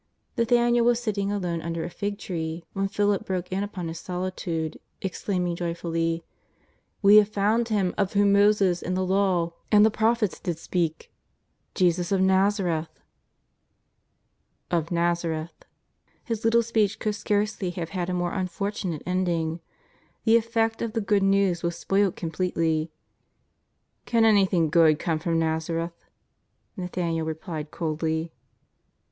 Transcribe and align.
l^athaniel 0.35 0.83
was 0.83 0.99
sitting 0.99 1.31
alone 1.31 1.61
under 1.61 1.83
a 1.83 1.89
fig 1.91 2.17
tree 2.17 2.63
when 2.73 2.87
Philip 2.87 3.23
broke 3.23 3.51
in 3.51 3.61
upon 3.61 3.87
his 3.87 3.99
solitude 3.99 4.79
exclaiming 4.99 5.55
joyfully:" 5.55 6.23
We 7.03 7.17
have 7.17 7.29
found 7.29 7.67
Him 7.69 7.93
of 7.99 8.13
whom 8.13 8.33
]\foses 8.33 8.81
in 8.81 8.95
the 8.95 9.05
Law 9.05 9.53
and 9.71 9.85
the 9.85 9.91
prophets 9.91 10.39
did 10.39 10.57
speak, 10.57 11.13
Jesus 11.75 12.11
of 12.11 12.19
IN'azareth."" 12.19 12.87
Of 14.71 14.87
Xazareth." 14.87 15.65
His 16.23 16.43
little 16.43 16.63
speech 16.63 16.97
could 16.97 17.13
scarcely 17.13 17.69
have 17.69 17.89
had 17.89 18.09
a 18.09 18.13
more 18.15 18.33
unfortunate 18.33 19.03
ending, 19.05 19.59
the 20.23 20.35
effect 20.35 20.81
of 20.81 20.93
the 20.93 21.01
good 21.01 21.21
news 21.21 21.61
was 21.61 21.75
spoilt 21.77 22.15
completely." 22.15 22.91
Can 24.07 24.25
anything 24.25 24.71
good 24.71 24.97
come 24.97 25.19
from 25.19 25.39
Xazareth?" 25.39 26.05
N'a 26.75 26.89
thaniel 26.89 27.23
replied 27.27 27.69
coldly. 27.69 28.31